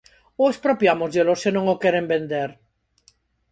¿Ou 0.41 0.45
expropiámosllelo 0.53 1.33
se 1.43 1.49
non 1.55 1.65
o 1.73 1.79
queren 1.83 2.05
vender? 2.13 2.49